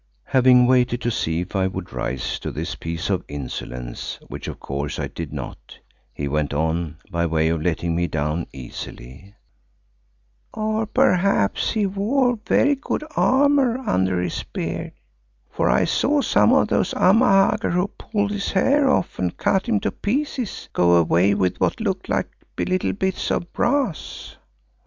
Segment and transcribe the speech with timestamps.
[0.23, 4.59] Having waited to see if I would rise to this piece of insolence, which of
[4.59, 5.77] course I did not,
[6.11, 9.35] he went on by way of letting me down easily,
[10.55, 14.93] "Or perhaps he wore very good armour under his beard,
[15.51, 19.79] for I saw some of those Amahagger who pulled his hair off and cut him
[19.81, 22.27] to pieces, go away with what looked like
[22.57, 24.35] little bits of brass.